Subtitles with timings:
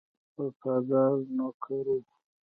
[0.37, 1.97] وفادار نوکر وو.